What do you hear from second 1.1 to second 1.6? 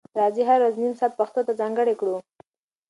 پښتو ته